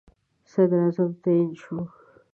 [0.51, 1.85] صدراعظم تعیین شول.